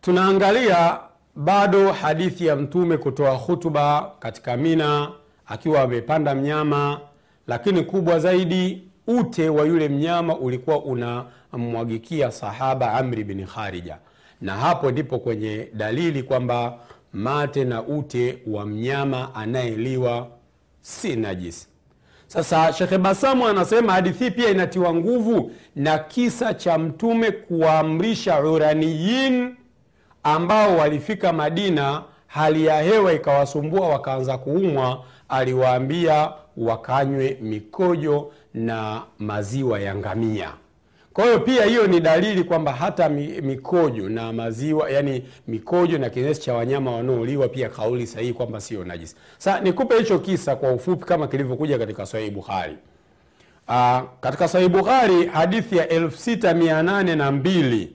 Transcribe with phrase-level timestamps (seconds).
[0.00, 0.98] Tunaangalia
[1.36, 5.10] bado hadithi ya mtume kutoa hutuba katika Mina
[5.46, 7.00] akiwa amepanda mnyama,
[7.46, 13.98] lakini kubwa zaidi ute wa yule mnyama ulikuwa unamwagikia sahaba Amri bin Kharija,
[14.40, 16.78] na hapo ndipo kwenye dalili kwamba
[17.12, 20.26] mate na ute wa mnyama anayeliwa
[20.80, 21.66] si najisi.
[22.26, 29.54] Sasa Shekhe Basamu anasema hadithi pia inatiwa nguvu na kisa cha mtume kuwaamrisha uraniyin
[30.22, 35.04] ambao walifika Madina, hali ya hewa ikawasumbua, wakaanza kuumwa.
[35.28, 40.50] Aliwaambia wakanywe mikojo na maziwa ya ngamia.
[41.12, 46.40] Kwa hiyo pia hiyo ni dalili kwamba hata mikojo na maziwa, yani mikojo na kinyesi
[46.40, 49.16] cha wanyama wanaoliwa, pia kauli sahihi kwamba sio najisi.
[49.38, 52.76] Sasa nikupe hicho kisa kwa ufupi kama kilivyokuja katika Sahihi Bukhari.
[53.68, 57.86] Aa, katika Sahihi Bukhari hadithi ya 6802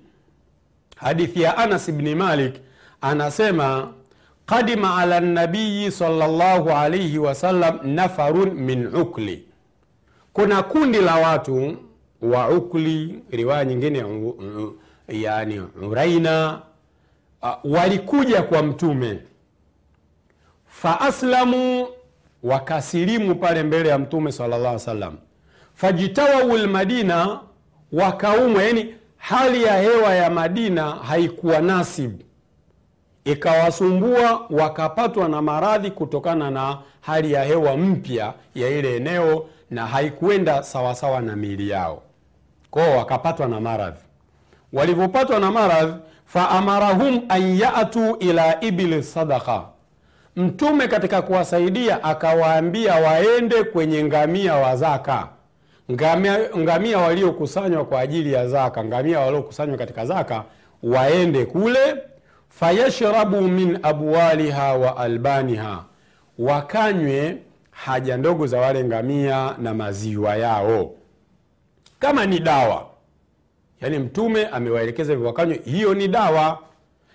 [0.95, 2.55] hadithi ya Anas bni Malik
[3.01, 3.91] anasema
[4.45, 9.43] qadima ala nabiyi salllahu alaihi wasallam nafarun min ukli,
[10.33, 11.77] kuna kundi la watu
[12.21, 14.05] wa ukli, riwaya nyingine
[15.09, 16.61] yani uraina
[17.43, 19.19] uh, walikuja kwa mtume.
[20.67, 21.87] Faaslamu,
[22.43, 25.13] wakasilimu pale mbele ya mtume salllah salam
[25.75, 27.39] fajitawau lmadina,
[27.91, 28.95] wakaumwa yani
[29.29, 32.23] hali ya hewa ya Madina haikuwa nasibu,
[33.23, 40.63] ikawasumbua wakapatwa na maradhi kutokana na hali ya hewa mpya ya ile eneo, na haikuenda
[40.63, 42.01] sawasawa na miili yao,
[42.71, 43.99] kwao wakapatwa na maradhi.
[44.73, 45.93] Walivyopatwa na maradhi,
[46.25, 49.61] faamarahum an yatu ila ibili sadaka,
[50.35, 55.27] Mtume katika kuwasaidia akawaambia waende kwenye ngamia wa zaka
[55.91, 60.43] ngamia, ngamia waliokusanywa kwa ajili ya zaka, ngamia waliokusanywa katika zaka
[60.83, 61.95] waende kule,
[62.49, 65.83] fayashrabu min abwaliha wa albaniha,
[66.39, 67.37] wakanywe
[67.71, 70.91] haja ndogo za wale ngamia na maziwa yao,
[71.99, 72.87] kama ni dawa.
[73.81, 76.59] Yaani Mtume amewaelekeza hivyo, wakanywe, hiyo ni dawa.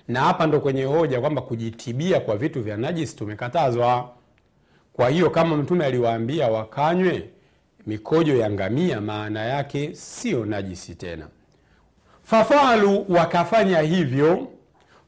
[0.09, 4.11] Na hapa ndo kwenye hoja kwamba kujitibia kwa vitu vya najisi tumekatazwa.
[4.93, 7.29] Kwa hiyo kama Mtume aliwaambia wakanywe
[7.87, 11.29] mikojo ya ngamia maana yake siyo najisi tena.
[12.23, 14.49] Fafalu, wakafanya hivyo.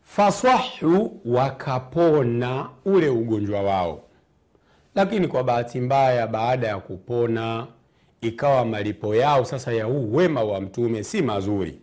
[0.03, 4.03] Faswahu, wakapona ule ugonjwa wao.
[4.95, 7.67] Lakini kwa bahati mbaya, baada ya kupona,
[8.21, 11.79] ikawa malipo yao sasa ya huu wema wa mtume si mazuri.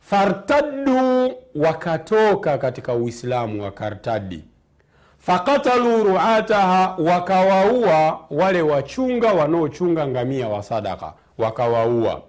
[0.00, 4.44] Fartaddu, wakatoka katika Uislamu, wakartadi
[5.20, 12.22] fakatalu ruataha, wakawaua wale wachunga wanaochunga ngamia wa sadaka, wakawaua.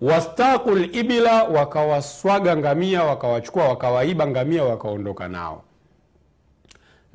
[0.00, 5.62] Wastaku libila, wakawaswaga ngamia, wakawachukua, wakawaiba ngamia, wakaondoka nao.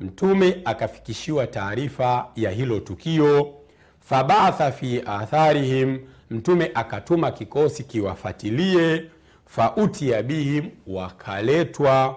[0.00, 3.54] Mtume akafikishiwa taarifa ya hilo tukio,
[4.00, 5.98] fabatha fi atharihim,
[6.30, 9.04] Mtume akatuma kikosi kiwafatilie,
[9.46, 12.16] fautia bihim, wakaletwa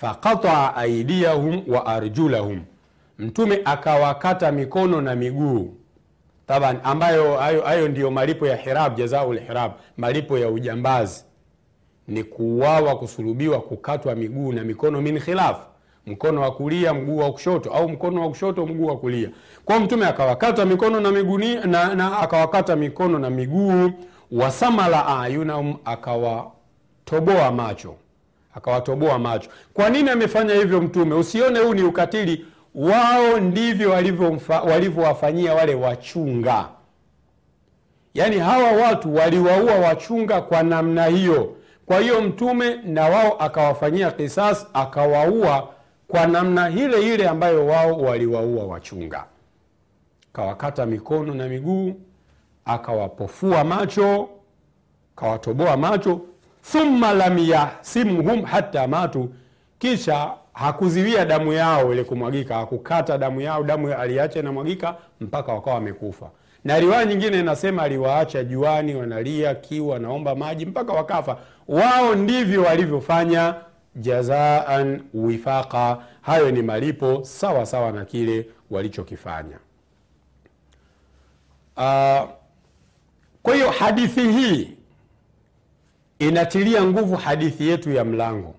[0.00, 2.60] faqataa aidiyahum wa arjulahum,
[3.18, 5.74] Mtume akawakata mikono na miguu.
[6.46, 11.24] Taban, ambayo hayo ndiyo malipo ya hirab, jazaul hirab, malipo ya ujambazi.
[12.08, 15.56] Ni kuuawa, kusulubiwa, kukatwa miguu na mikono, min khilaf,
[16.06, 19.30] mkono wa kulia mguu wa kushoto, au mkono wa kushoto mguu wa kulia.
[19.64, 23.90] Kwa Mtume akawakata mikono na miguu na, na akawakata mikono na miguu,
[24.32, 27.94] wasamala ayunahum, akawatoboa macho
[28.54, 29.50] akawatoboa macho.
[29.74, 31.14] Kwa nini amefanya hivyo Mtume?
[31.14, 33.90] Usione huu ni ukatili, wao ndivyo
[34.66, 36.68] walivyowafanyia wale wachunga.
[38.14, 41.56] Yaani hawa watu waliwaua wachunga kwa namna hiyo.
[41.86, 45.68] Kwa hiyo Mtume na wao akawafanyia kisas, akawaua
[46.08, 49.24] kwa namna ile ile ambayo wao waliwaua wachunga,
[50.32, 51.94] Kawakata mikono na miguu,
[52.64, 54.28] akawapofua macho,
[55.16, 56.20] akawatoboa macho
[56.72, 59.34] thumma lam yahsimhum hata matu,
[59.78, 66.30] kisha hakuziwia damu yao ile kumwagika, hakukata damu yao, damu aliacha inamwagika mpaka wakawa wamekufa.
[66.64, 71.36] Na riwaya nyingine inasema aliwaacha juani, wanalia kiu, wanaomba maji mpaka wakafa.
[71.68, 73.54] Wao ndivyo walivyofanya,
[73.96, 75.98] jazaan wifaqa.
[76.22, 79.58] Hayo ni malipo sawa sawa na kile walichokifanya.
[81.76, 82.28] Uh,
[83.42, 84.73] kwa hiyo hadithi hii
[86.28, 88.54] inatilia nguvu hadithi yetu ya mlango.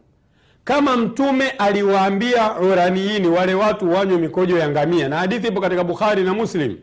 [0.64, 6.24] Kama Mtume aliwaambia uraniini, wale watu wanywe mikojo ya ngamia, na hadithi ipo katika Bukhari
[6.24, 6.78] na Muslim,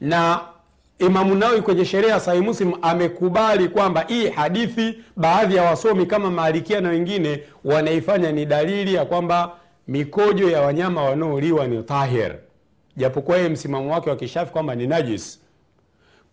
[0.00, 0.40] na
[0.98, 6.30] imamu nawi kwenye sheria ya sahihi muslim amekubali kwamba hii hadithi baadhi ya wasomi kama
[6.30, 9.52] maalikia na wengine wanaifanya ni dalili ya kwamba
[9.88, 12.34] mikojo ya wanyama wanaoliwa ni tahir
[12.96, 15.40] japokuwa yeye msimamo wake wa kishafi kwamba ni najis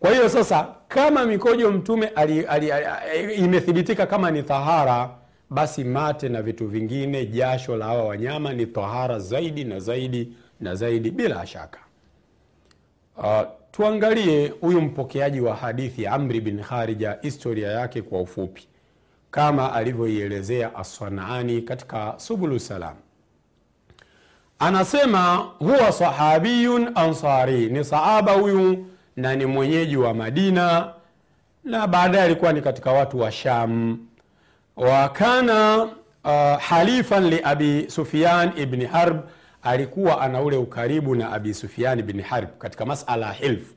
[0.00, 5.10] kwa hiyo sasa kama mikojo mtume ali, ali, ali, imethibitika kama ni tahara
[5.50, 10.74] basi mate na vitu vingine jasho la hawa wanyama ni tahara zaidi na zaidi na
[10.74, 11.78] zaidi bila shaka.
[13.16, 18.68] Uh, tuangalie huyu mpokeaji wa hadithi amri bin kharija historia yake kwa ufupi
[19.30, 22.94] kama alivyoielezea assanaani katika subulu salam.
[24.58, 28.86] Anasema huwa sahabiyun ansari ni sahaba huyu
[29.18, 30.92] na ni mwenyeji wa madina
[31.64, 33.98] na baadaye alikuwa ni katika watu wa sham.
[34.76, 35.82] Wa kana
[36.24, 39.20] uh, halifan li abi sufyan ibni harb
[39.62, 43.74] alikuwa ana ule ukaribu na abi sufyan ibni harb katika masala ya hilfu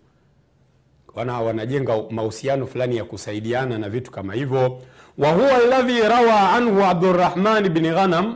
[1.16, 4.80] wana wanajenga mahusiano fulani ya kusaidiana na vitu kama hivyo.
[5.18, 8.36] Wa huwa alladhi rawa anhu abdurrahman bni ghanam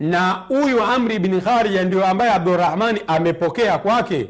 [0.00, 4.28] na huyu amri bni kharija ndio ambaye abdurahmani amepokea kwake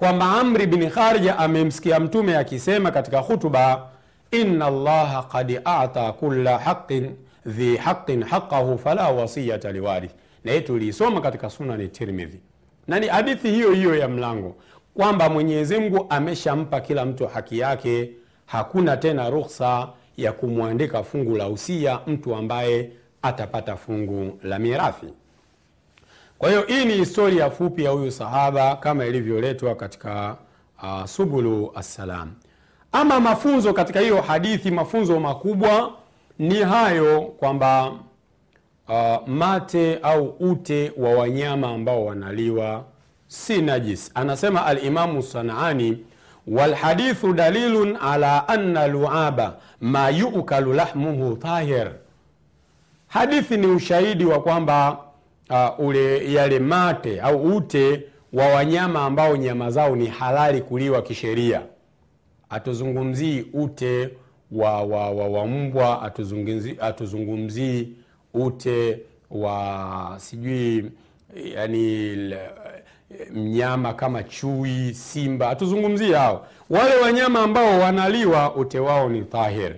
[0.00, 3.88] kwamba amri bni kharija amemsikia mtume akisema katika khutuba
[4.30, 7.14] inna allaha qad ata kula haqin
[7.46, 10.12] dhi haqin haqahu fala wasiyata liwarith
[10.44, 12.40] na hii tuliisoma katika sunani tirmidhi.
[12.88, 14.54] Na ni hadithi hiyo hiyo ya mlango
[14.94, 18.10] kwamba mwenyezi mungu ameshampa kila mtu haki yake
[18.46, 22.90] hakuna tena ruhsa ya kumwandika fungu la usia mtu ambaye
[23.22, 25.06] atapata fungu la mirathi
[26.40, 30.36] kwa hiyo hii ni historia fupi ya huyu sahaba kama ilivyoletwa katika
[30.82, 32.30] uh, subulu assalam.
[32.92, 35.92] Ama mafunzo katika hiyo hadithi mafunzo makubwa
[36.38, 37.92] ni hayo kwamba
[38.88, 42.84] uh, mate au ute wa wanyama ambao wanaliwa
[43.26, 44.10] si najis.
[44.14, 45.98] Anasema alimamu sanaani
[46.46, 51.90] walhadithu dalilun ala anna luaba ma yukalu lahmuhu tahir.
[53.08, 54.98] Hadithi ni ushahidi wa kwamba
[55.50, 58.02] uh, ule yale mate au ute
[58.32, 61.62] wa wanyama ambao nyama zao ni halali kuliwa kisheria.
[62.48, 64.08] Hatuzungumzii ute
[64.52, 66.12] wa, wa, wa, wa mbwa
[66.80, 67.88] hatuzungumzii
[68.34, 68.98] ute
[69.30, 70.90] wa sijui
[71.54, 72.16] yani
[73.34, 76.46] mnyama kama chui simba hatuzungumzii hao.
[76.70, 79.74] Wale wanyama ambao wanaliwa ute wao ni tahir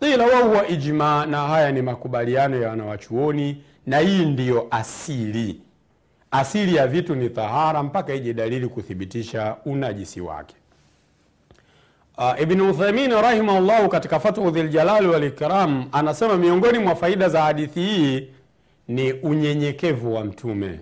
[0.00, 5.60] ila wahuwa ijma na haya ni makubaliano ya wanawachuoni na hii ndiyo asili.
[6.30, 10.54] Asili ya vitu ni tahara mpaka ije dalili kuthibitisha unajisi wake.
[12.18, 18.28] Uh, ibn uthaimin rahimahullahu katika fathu dhiljalali walikram anasema miongoni mwa faida za hadithi hii
[18.88, 20.80] ni unyenyekevu wa mtume.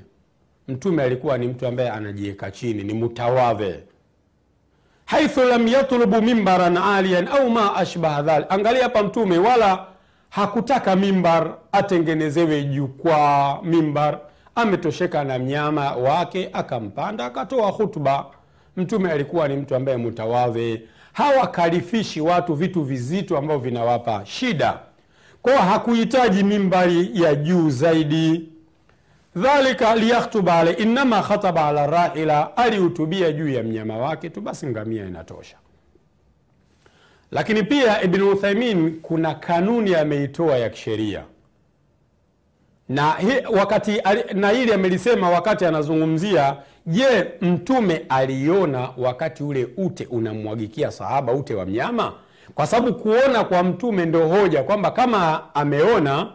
[0.68, 3.80] Mtume alikuwa ni mtu ambaye anajiweka chini ni mutawadhe.
[5.04, 8.52] Haithu lam yatlubu mimbaran aliyan au ma ashbaha dhalik.
[8.52, 9.86] Angalia hapa mtume wala
[10.30, 13.58] hakutaka mimbar atengenezewe jukwaa.
[13.62, 14.18] Mimbar
[14.54, 18.26] ametosheka na mnyama wake akampanda akatoa hutuba.
[18.76, 20.82] Mtume alikuwa ni mtu ambaye mutawadhe
[21.12, 24.78] hawakalifishi watu vitu vizito ambavyo vinawapa shida.
[25.42, 28.48] Kwao hakuhitaji mimbari ya juu zaidi.
[29.36, 35.06] Dhalika liyakhtuba ale inama khataba ala rahila alihutubia juu ya mnyama wake tu basi ngamia
[35.06, 35.56] inatosha
[37.30, 41.24] lakini pia ibn uthaimin kuna kanuni ameitoa ya kisheria.
[42.88, 44.02] Na hi, wakati
[44.34, 46.56] na hili amelisema wakati anazungumzia
[46.86, 52.12] je mtume aliona wakati ule ute unamwagikia sahaba ute wa mnyama?
[52.54, 56.32] Kwa sababu kuona kwa mtume ndo hoja kwamba kama ameona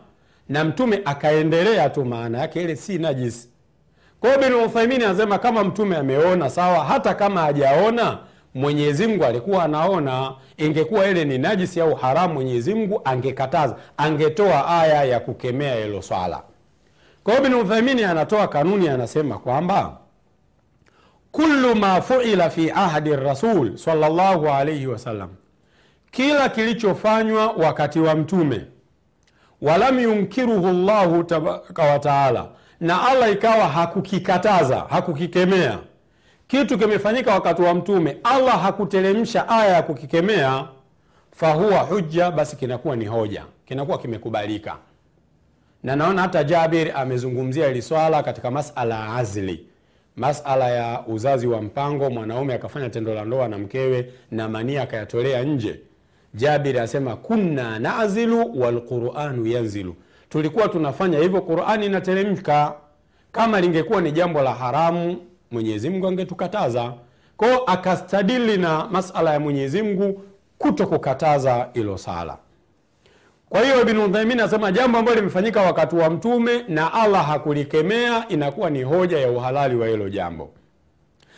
[0.50, 3.50] na mtume akaendelea tu maana yake ile si najisi.
[4.20, 8.18] Kwa hiyo bin uthaimini anasema kama mtume ameona sawa hata kama hajaona
[8.56, 15.04] mwenyezi mungu alikuwa anaona ingekuwa ile ni najisi au haramu mwenyezi mungu angekataza angetoa aya
[15.04, 16.42] ya kukemea hilo swala.
[17.24, 19.98] Kwa hiyo uthaimini anatoa kanuni anasema kwamba
[21.32, 25.30] kullu ma fuila fi ahdi rasul salllahu alaihi wasallam
[26.12, 28.62] kila kilichofanywa wakati wa mtume
[29.62, 32.48] walam yunkiruhu llahu tabaraka wataala
[32.80, 35.80] na allah ikawa hakukikataza hakukikemea
[36.60, 40.68] kitu kimefanyika wakati wa mtume allah hakuteremsha aya ya kukikemea
[41.32, 44.78] fahuwa hujja basi kinakuwa ni hoja kinakuwa kimekubalika.
[45.84, 49.68] Na naona hata jabir amezungumzia hili swala katika masala ya azli
[50.16, 55.44] masala ya uzazi wa mpango mwanaume akafanya tendo la ndoa na mkewe na mania akayatolea
[55.44, 55.80] nje.
[56.34, 59.96] Jabir asema kunna nazilu walquranu yanzilu.
[60.30, 62.74] Tulikuwa tunafanya hivyo qurani inateremka.
[63.32, 65.18] Kama lingekuwa ni jambo la haramu
[65.52, 66.94] mwenyezi mungu angetukataza.
[67.38, 70.22] Kwao akastadili na masala ya mwenyezi mungu
[70.58, 72.38] kuto kukataza ilo sala.
[73.50, 78.70] Kwa hiyo ibn uthaimin anasema jambo ambalo limefanyika wakati wa mtume na allah hakulikemea inakuwa
[78.70, 80.50] ni hoja ya uhalali wa hilo jambo.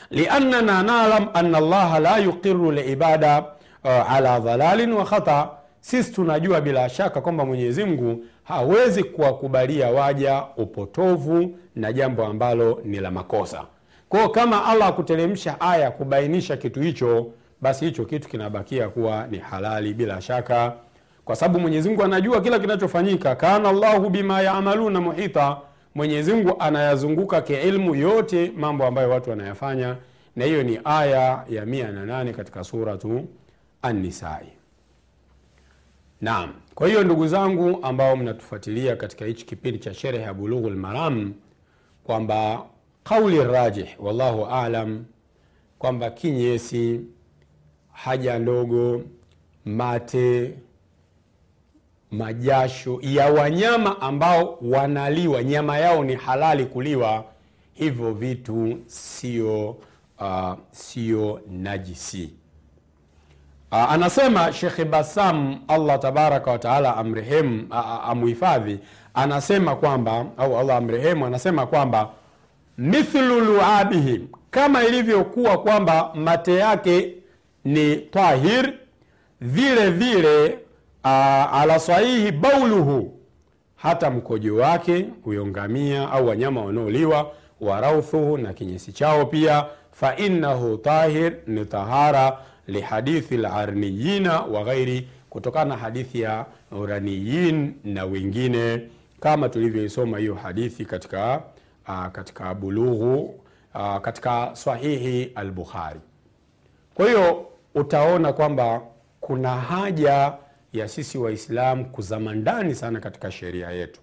[0.09, 3.45] Liannana nalam ana llaha la yuqiru libada
[3.83, 5.49] uh, ala dhalalin wa khata.
[5.79, 12.99] Sisi tunajua bila shaka kwamba mwenyezi mungu hawezi kuwakubalia waja upotovu na jambo ambalo ni
[12.99, 13.63] la makosa
[14.09, 19.93] kwao kama allah akuteremsha aya kubainisha kitu hicho basi hicho kitu kinabakia kuwa ni halali
[19.93, 20.73] bila shaka.
[21.25, 23.35] Kwa sababu mwenyezi mungu anajua kila kinachofanyika.
[23.35, 25.57] Kana llahu bima yamaluna muhita.
[25.95, 29.95] Mwenyezi mungu anayazunguka kiilmu yote mambo ambayo watu wanayafanya.
[30.35, 33.27] Na hiyo ni aya ya 8 katika suratu
[33.81, 34.47] annisai.
[36.21, 36.53] Naam.
[36.75, 41.33] Kwa hiyo ndugu zangu ambao mnatufuatilia katika hichi kipindi cha sherehe ya bulughu lmaram
[42.03, 42.63] kwamba
[43.09, 45.05] qauli rajih wallahu alam
[45.79, 47.01] kwamba kinyesi
[47.91, 49.01] haja ndogo
[49.65, 50.53] mate
[52.11, 57.25] majasho ya wanyama ambao wanaliwa nyama yao ni halali kuliwa
[57.73, 59.75] hivyo vitu sio
[60.19, 62.33] uh, najisi.
[63.71, 67.67] Uh, anasema shekhe basam allah tabaraka wataala amrehemu
[68.03, 68.79] amuhifadhi
[69.13, 72.09] anasema kwamba au allah amrehemu anasema kwamba
[72.77, 74.27] mithlu luabihim.
[74.51, 77.13] Kama ilivyokuwa kwamba mate yake
[77.65, 78.73] ni tahir
[79.41, 80.59] vile vile
[81.03, 83.13] ala sahihi bauluhu
[83.75, 87.31] hata mkojo wake huyo ngamia au wanyama wanaoliwa
[87.61, 95.77] warauthuhu na kinyesi chao pia fainahu tahir ni tahara lihadithi larniyina wa ghairi kutokana na
[95.77, 98.81] hadithi ya uraniyin na wengine.
[99.19, 101.41] Kama tulivyoisoma hiyo hadithi katika
[101.87, 103.39] uh, katika bulughu
[103.75, 105.99] uh, katika sahihi albukhari.
[106.93, 108.81] Kwa hiyo utaona kwamba
[109.19, 110.33] kuna haja
[110.73, 113.99] ya sisi waislamu kuzama ndani sana katika sheria yetu.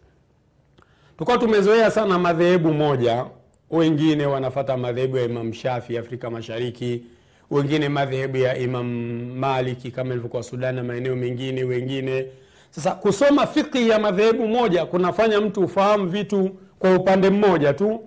[1.18, 3.26] Tukawa tumezoea sana madhehebu moja
[3.70, 7.04] wengine wanafata madhehebu ya imam shafi afrika mashariki
[7.50, 8.86] wengine madhehebu ya imam
[9.38, 12.26] maliki kama ilivyokuwa sudan na maeneo mengine wengine.
[12.70, 16.50] Sasa kusoma fikhi ya madhehebu moja kunafanya mtu ufahamu vitu
[16.84, 18.00] kwa upande mmoja tu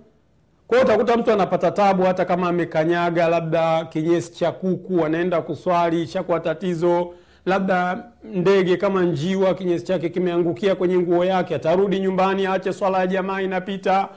[0.67, 6.39] kwao utakuta mtu anapata tabu hata kama amekanyaga labda kinyesi cha kuku anaenda kuswali chakuwa
[6.39, 7.13] tatizo
[7.45, 13.07] labda ndege kama njiwa kinyesi chake kimeangukia kwenye nguo yake atarudi nyumbani aache swala ya
[13.07, 14.09] jamaa inapita.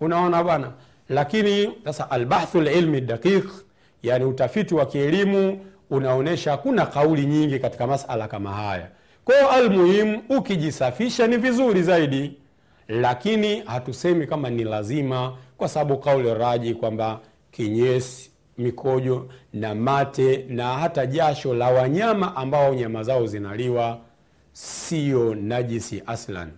[0.00, 0.72] Unaona bwana?
[1.08, 3.44] Lakini sasa albahthu lilmi daqiq
[4.02, 5.58] yani utafiti wa kielimu
[5.90, 8.86] unaonyesha hakuna kauli nyingi katika masala kama haya.
[9.24, 12.37] Kwao almuhimu ukijisafisha ni vizuri zaidi
[12.88, 20.74] lakini hatusemi kama ni lazima kwa sababu kauli raji kwamba kinyesi mikojo na mate na
[20.74, 24.00] hata jasho la wanyama ambao nyama zao zinaliwa
[24.52, 26.50] sio najisi aslan.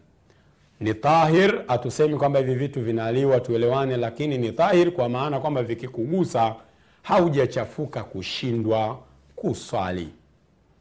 [0.81, 6.55] Ni tahir hatusemi kwamba hivi vitu vinaliwa tuelewane lakini ni tahir kwa maana kwamba vikikugusa
[7.03, 8.99] haujachafuka kushindwa
[9.37, 10.09] kuswali.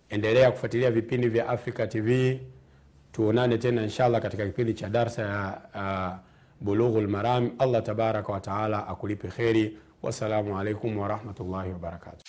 [0.09, 2.39] Endelea kufuatilia vipindi vya africa tv
[3.11, 6.13] tuonane tena inshallah katika kipindi cha darsa ya uh,
[6.65, 9.77] bulughu lmaram allah tabaraka wataala akulipe kheri.
[10.03, 12.23] Wassalamu alaikum warahmatullahi wabarakatuh